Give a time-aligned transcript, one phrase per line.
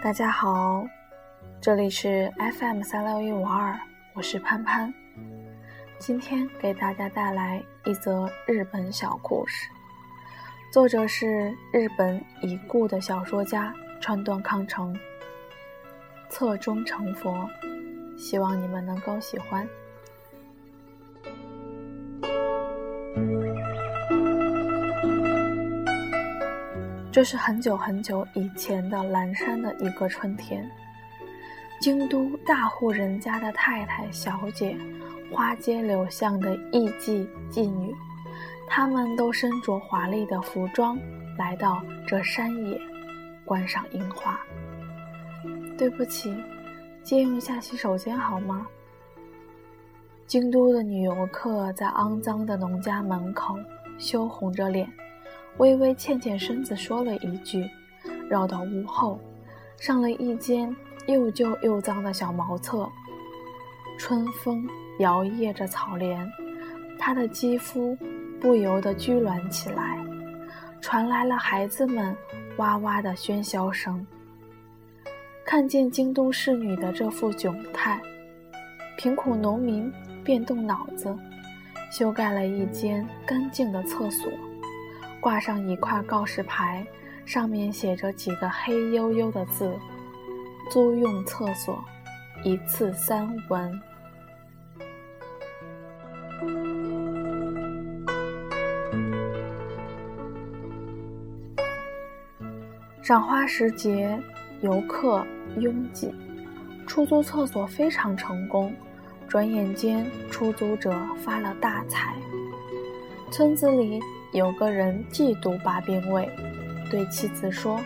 [0.00, 0.86] 大家好，
[1.60, 3.76] 这里是 FM 三六一五二，
[4.14, 4.94] 我是潘潘。
[5.98, 9.68] 今天给大家带来一则日本小故事，
[10.72, 14.96] 作者是日本已故的小说家川端康成。
[16.28, 17.50] 侧中成佛，
[18.16, 19.68] 希望你们能够喜欢。
[27.18, 30.64] 这是很久很久以前的蓝山的一个春天，
[31.80, 34.76] 京都大户人家的太太、小姐，
[35.32, 37.92] 花街柳巷的艺妓、妓女，
[38.68, 40.96] 她们都身着华丽的服装，
[41.36, 42.80] 来到这山野，
[43.44, 44.38] 观赏樱花。
[45.76, 46.32] 对不起，
[47.02, 48.64] 借用一下洗手间好吗？
[50.28, 53.58] 京都的女游客在肮脏的农家门口
[53.98, 54.88] 羞红着脸。
[55.56, 57.68] 微微欠欠身子，说了一句，
[58.28, 59.18] 绕到屋后，
[59.78, 60.74] 上了一间
[61.06, 62.88] 又旧又脏的小茅厕。
[63.98, 64.64] 春风
[65.00, 66.30] 摇曳着草帘，
[66.98, 67.98] 她的肌肤
[68.40, 69.98] 不由得拘挛起来，
[70.80, 72.16] 传来了孩子们
[72.58, 74.06] 哇哇的喧嚣声。
[75.44, 78.00] 看见京都侍女的这副窘态，
[78.96, 79.90] 贫苦农民
[80.22, 81.12] 便动脑子，
[81.90, 84.30] 修盖了一间干净的厕所。
[85.20, 86.86] 挂上一块告示牌，
[87.24, 89.76] 上面写着几个黑黝黝的字
[90.70, 91.84] ：“租用厕所，
[92.44, 93.80] 一次三文。”
[103.02, 104.16] 赏花时节，
[104.60, 106.14] 游客拥挤，
[106.86, 108.72] 出租厕所非常成功。
[109.26, 112.14] 转眼间，出租者发了大财。
[113.30, 114.00] 村子里。
[114.32, 116.28] 有个人嫉妒八兵卫，
[116.90, 117.80] 对妻子说：“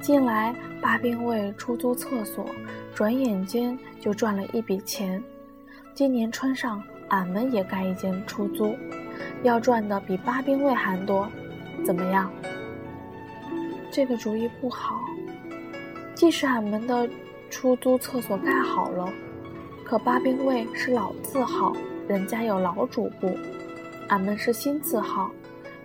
[0.00, 2.46] 近来八兵卫出租厕所，
[2.94, 5.22] 转眼间就赚了一笔钱。
[5.92, 8.74] 今年春上，俺们也盖一间出租，
[9.42, 11.28] 要赚的比八兵卫还多，
[11.84, 12.32] 怎么样？”
[13.92, 14.98] 这个主意不好。
[16.14, 17.08] 即使俺们的
[17.50, 19.12] 出租厕所盖好了，
[19.84, 21.76] 可八兵卫是老字号，
[22.08, 23.36] 人家有老主顾，
[24.08, 25.30] 俺们是新字号。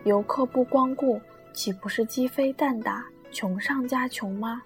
[0.03, 1.22] 游客不光顾，
[1.53, 4.62] 岂不是鸡飞蛋打、穷上加穷吗？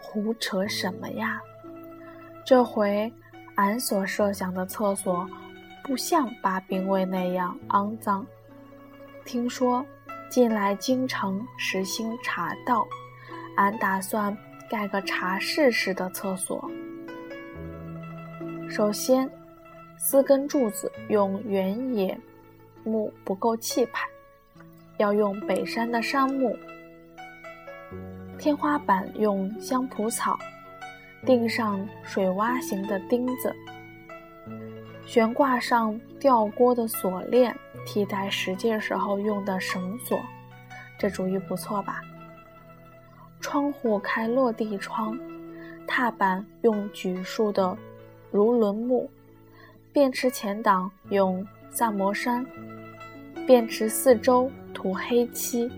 [0.00, 1.40] 胡扯什么呀！
[2.44, 3.10] 这回
[3.54, 5.28] 俺所设想的厕所，
[5.82, 8.26] 不像八兵卫那样肮脏。
[9.24, 9.84] 听说
[10.28, 12.86] 近来京城实行茶道，
[13.56, 14.36] 俺打算
[14.68, 16.70] 盖个茶室式的厕所。
[18.68, 19.30] 首先，
[19.96, 22.18] 四根柱子用原野。
[22.88, 24.08] 木不够气派，
[24.96, 26.56] 要用北山的杉木。
[28.38, 30.38] 天花板用香蒲草，
[31.26, 33.54] 钉上水洼形的钉子。
[35.06, 37.54] 悬挂上吊锅的锁链，
[37.86, 40.18] 替代使劲时候用的绳索。
[40.98, 42.00] 这主意不错吧？
[43.40, 45.18] 窗户开落地窗，
[45.86, 47.76] 踏板用榉树的
[48.30, 49.08] 如轮木，
[49.92, 52.44] 便池前挡用萨摩山。
[53.46, 55.70] 便池四周涂黑漆，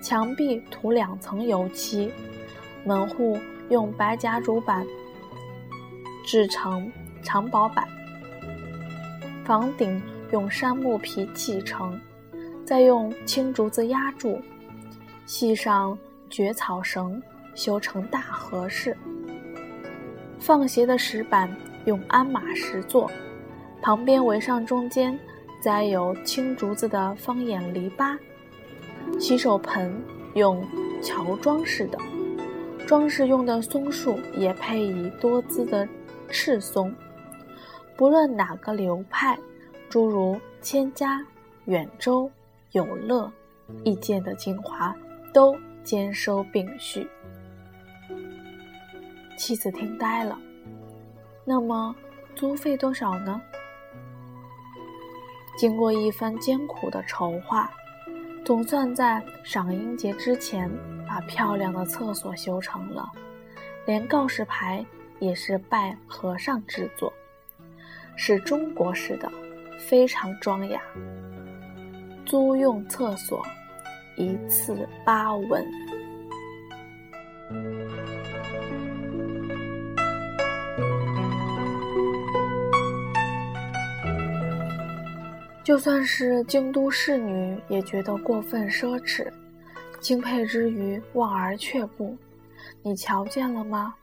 [0.00, 2.10] 墙壁涂两层油漆，
[2.82, 3.38] 门户
[3.68, 4.86] 用白夹竹板
[6.24, 6.90] 制成
[7.22, 7.86] 长薄板，
[9.44, 10.00] 房顶
[10.32, 12.00] 用杉木皮砌成，
[12.64, 14.40] 再用青竹子压住，
[15.26, 15.98] 系上
[16.30, 17.22] 蕨草绳，
[17.54, 18.96] 修成大合式。
[20.38, 21.54] 放鞋的石板
[21.84, 23.10] 用鞍马石做，
[23.80, 25.18] 旁边围上中间。
[25.60, 28.16] 栽有青竹子的方眼篱笆，
[29.18, 29.92] 洗手盆
[30.34, 30.64] 用
[31.02, 31.98] 乔装饰的，
[32.86, 35.86] 装饰用的松树也配以多姿的
[36.28, 36.94] 赤松。
[37.96, 39.36] 不论哪个流派，
[39.88, 41.20] 诸如千家、
[41.64, 42.30] 远州、
[42.70, 43.28] 有乐、
[43.82, 44.94] 意见的精华，
[45.34, 47.04] 都兼收并蓄。
[49.36, 50.38] 妻子听呆了。
[51.44, 51.92] 那么
[52.36, 53.42] 租费多少呢？
[55.58, 57.68] 经过一番艰苦的筹划，
[58.44, 60.70] 总算在赏樱节之前
[61.04, 63.10] 把漂亮的厕所修成了，
[63.84, 64.86] 连告示牌
[65.18, 67.12] 也是拜和尚制作，
[68.14, 69.28] 是中国式的，
[69.80, 70.80] 非常庄雅。
[72.24, 73.44] 租用厕所，
[74.16, 75.66] 一次八文。
[85.68, 89.26] 就算是京都侍女也觉得过分奢侈，
[90.00, 92.16] 敬佩之余望而却步，
[92.82, 93.94] 你瞧见了吗？”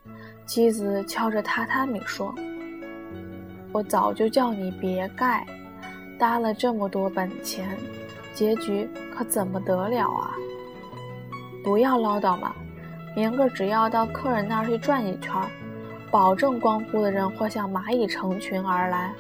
[0.45, 2.31] 妻子敲着榻榻米说
[3.73, 5.43] ：“我早就叫你别盖，
[6.19, 7.75] 搭了这么多本钱，
[8.35, 10.35] 结局可怎么得了啊？
[11.63, 12.53] 不要唠叨嘛，
[13.15, 15.33] 明个只要到客人那儿去转一圈，
[16.11, 19.11] 保证光顾的人会像蚂蚁成群而来。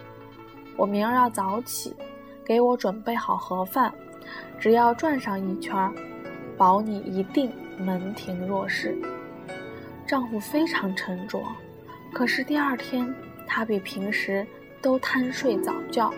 [0.77, 1.91] 我明儿要早起，
[2.45, 3.93] 给我准备好盒饭，
[4.59, 5.75] 只要转上一圈，
[6.57, 8.97] 保你一定。”门庭若市，
[10.07, 11.43] 丈夫非常沉着。
[12.13, 13.13] 可是第二天，
[13.45, 14.47] 他比平时
[14.81, 16.09] 都贪睡早觉，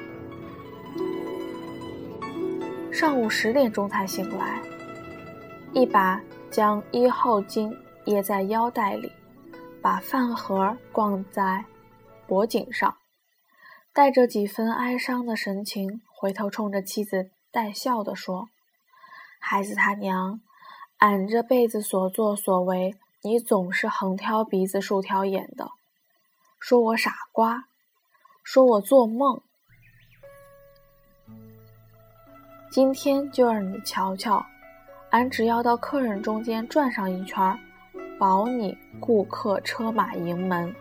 [2.92, 4.62] 上午十点钟才醒来，
[5.74, 6.22] 一把
[6.52, 7.76] 将一号巾
[8.06, 9.12] 掖在腰带里，
[9.82, 11.66] 把饭盒挂在
[12.28, 12.96] 脖颈上，
[13.92, 18.50] 带着几分哀伤的神情，回头冲着妻子带笑地说
[19.40, 20.42] ：“孩子他娘。”
[20.98, 25.70] 俺这辈子所作所为，你总是横挑鼻子竖挑眼的，
[26.60, 27.66] 说我傻瓜，
[28.44, 29.40] 说我做梦。
[32.72, 34.44] 今天就让你瞧瞧，
[35.12, 37.60] 俺只要到客人中间转上一圈，
[38.18, 40.76] 保你顾客车马盈门。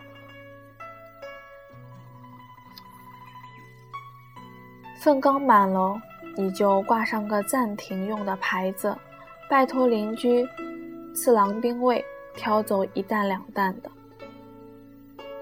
[4.99, 6.01] 粪缸满了，
[6.37, 8.97] 你就挂上个暂停用的牌子。
[9.49, 10.47] 拜托邻居
[11.15, 12.05] 次郎兵卫
[12.35, 13.91] 挑走一担两担的。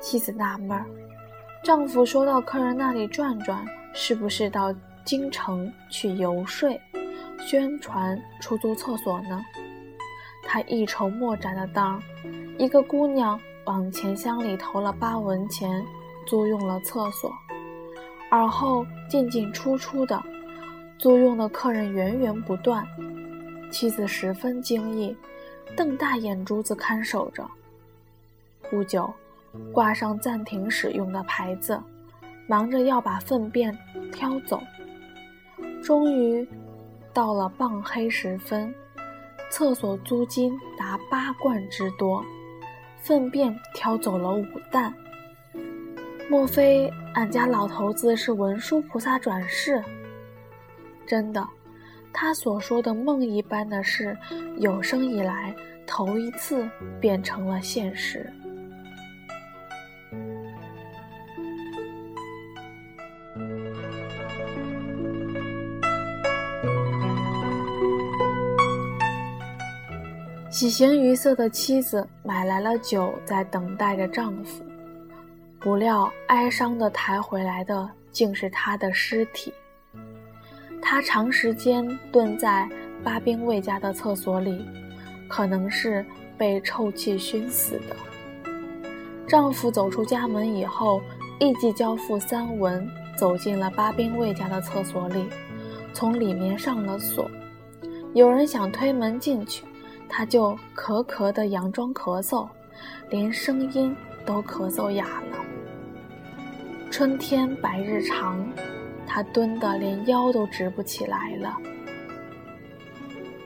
[0.00, 0.84] 妻子纳闷儿，
[1.62, 3.64] 丈夫说到客人那里转转，
[3.94, 4.74] 是不是到
[5.04, 6.68] 京城去游说、
[7.38, 9.40] 宣传出租厕所呢？
[10.46, 12.02] 他一筹莫展的当，
[12.58, 15.82] 一个姑娘往钱箱里投了八文钱，
[16.26, 17.32] 租用了厕所，
[18.30, 20.22] 而后进进出出的，
[20.98, 22.86] 租用的客人源源不断。
[23.70, 25.16] 妻子十分惊异，
[25.76, 27.48] 瞪大眼珠子看守着。
[28.70, 29.12] 不久，
[29.72, 31.80] 挂上暂停使用的牌子，
[32.46, 33.76] 忙着要把粪便
[34.12, 34.60] 挑走。
[35.82, 36.46] 终于，
[37.12, 38.74] 到了傍黑时分，
[39.50, 42.24] 厕所租金达八贯之多，
[43.00, 44.92] 粪便挑走了五担。
[46.30, 49.82] 莫非俺家老头子是文殊菩萨转世？
[51.06, 51.46] 真的。
[52.12, 54.16] 他所说的梦一般的事，
[54.58, 55.54] 有生以来
[55.86, 56.68] 头一次
[57.00, 58.32] 变成了现实。
[70.50, 74.64] 喜形于色的妻子买来了酒，在等待着丈夫，
[75.64, 79.50] 不料哀伤的抬回来的竟是他的尸体。
[80.82, 82.68] 她长时间蹲在
[83.02, 84.62] 巴兵卫家的厕所里，
[85.26, 86.04] 可能是
[86.36, 87.96] 被臭气熏死的。
[89.26, 91.00] 丈夫走出家门以后，
[91.40, 95.24] 立即交付三文，走进了巴兵卫家的厕所里，
[95.94, 97.26] 从里面上了锁。
[98.12, 99.64] 有人想推门进去，
[100.10, 102.46] 他就咳咳的佯装咳嗽，
[103.08, 103.96] 连声音
[104.26, 105.43] 都咳嗽哑了。
[106.96, 108.48] 春天白日长。
[109.04, 111.56] 他蹲得连腰都直不起来了。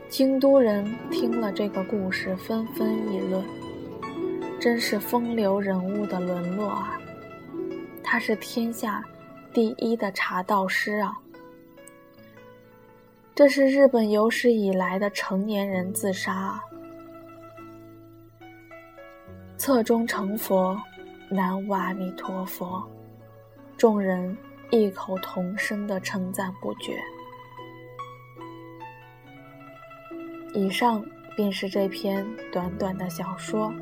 [0.07, 3.43] 京都人听了这个故事，纷纷议论
[4.61, 7.01] ：“真是风流人物的沦落啊！
[8.05, 9.03] 他是天下
[9.51, 11.17] 第一的茶道师啊！
[13.35, 16.61] 这是日本有史以来的成年人自杀啊！
[19.57, 20.79] 侧中成佛，
[21.31, 22.87] 南无阿弥陀佛，
[23.79, 24.37] 众人。”
[24.71, 27.03] 异口同声的称赞不绝。
[30.53, 31.03] 以上
[31.35, 33.73] 便是这篇短短的小说。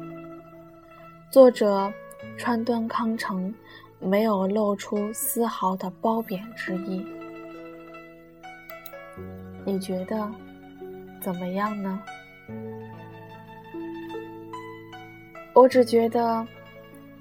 [1.28, 1.92] 作者
[2.38, 3.52] 川端康成
[3.98, 7.04] 没有露出丝毫的褒贬之意。
[9.64, 10.30] 你觉得
[11.20, 12.00] 怎么样呢？
[15.52, 16.46] 我只觉得。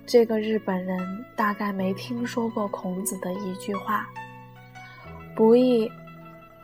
[0.08, 4.08] 这个日本人大概没听说过孔子的一句话
[5.36, 5.92] ：“不义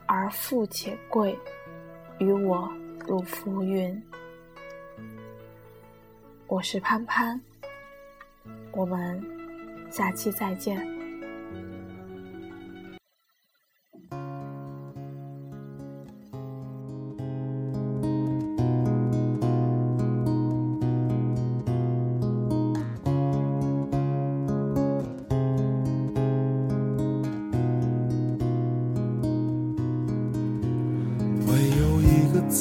[0.06, 1.36] 而富且贵，
[2.20, 2.72] 于我
[3.08, 4.00] 如浮云。”
[6.46, 7.42] 我是潘潘，
[8.74, 9.20] 我们
[9.90, 11.01] 下期再见。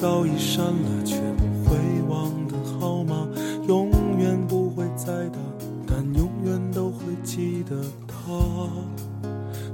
[0.00, 1.76] 早已删了却不会
[2.08, 3.28] 忘的号码，
[3.68, 5.38] 永远不会再打，
[5.86, 8.16] 但永远都会记得他。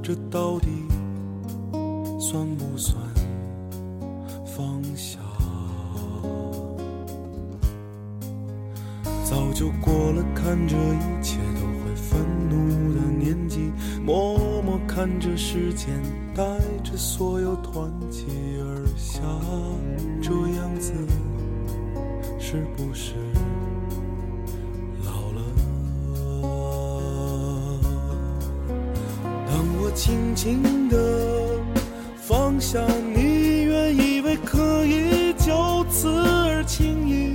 [0.02, 0.66] 这到底
[2.18, 3.00] 算不算
[4.44, 5.20] 放下？
[9.22, 12.18] 早就过了看这一切都会愤
[12.50, 13.70] 怒的年纪，
[14.04, 14.45] 默。
[14.96, 15.88] 看着时间
[16.34, 16.42] 带
[16.82, 18.24] 着所有团结
[18.62, 19.20] 而下，
[20.22, 20.94] 这样子
[22.40, 23.12] 是不是
[25.04, 25.42] 老了？
[29.46, 31.60] 当我轻轻地
[32.16, 32.80] 放下
[33.14, 37.34] 你，原以为可以就此而轻易。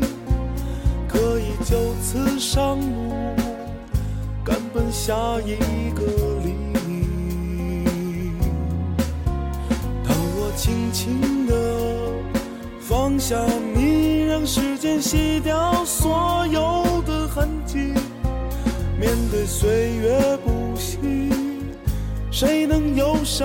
[1.08, 3.14] 可以就此上路，
[4.44, 6.02] 赶奔下一个
[10.62, 11.56] 轻轻地
[12.80, 13.36] 放下
[13.74, 17.96] 你，让时间洗掉所有的痕迹，
[18.96, 21.00] 面对岁月不息，
[22.30, 23.44] 谁能有什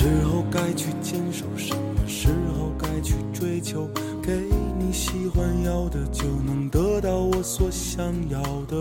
[0.00, 1.44] 时候该去坚守？
[1.56, 3.88] 什么时候该去追求？
[4.22, 8.76] 给你喜欢要的，就能得到我所想要的。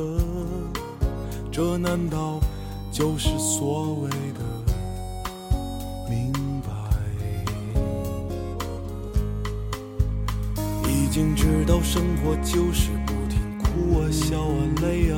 [1.51, 2.39] 这难道
[2.91, 4.41] 就是所谓的
[6.07, 6.31] 明
[6.61, 6.69] 白？
[10.87, 15.17] 已经知道生活就是不停哭啊、笑啊、累啊，